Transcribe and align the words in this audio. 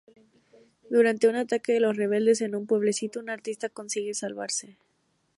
Durante 0.89 1.27
un 1.27 1.35
ataque 1.35 1.73
de 1.73 1.79
los 1.79 1.95
rebeldes 1.95 2.41
en 2.41 2.55
un 2.55 2.65
pueblecito, 2.65 3.19
un 3.19 3.29
artista 3.29 3.69
consigue 3.69 4.15
salvarse. 4.15 4.79